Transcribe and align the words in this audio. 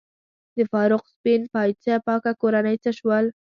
د 0.55 0.57
فاروق 0.71 1.03
سپین 1.15 1.41
پایڅه 1.53 1.93
پاکه 2.05 2.31
کورنۍ 2.41 2.75
څه 2.83 2.91
شول؟ 2.99 3.25